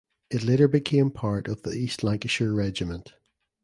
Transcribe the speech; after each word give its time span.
It 0.31 0.41
later 0.41 0.67
became 0.67 1.11
part 1.11 1.47
of 1.47 1.61
the 1.61 1.73
East 1.73 2.03
Lancashire 2.03 2.53
Regiment. 2.55 3.13